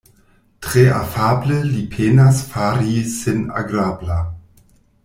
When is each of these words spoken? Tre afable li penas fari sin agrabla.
Tre 0.67 0.85
afable 1.01 1.59
li 1.67 1.83
penas 1.93 2.41
fari 2.55 2.99
sin 3.15 3.47
agrabla. 3.63 4.19